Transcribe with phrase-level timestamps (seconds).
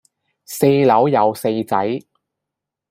[0.45, 1.99] 四樓有四仔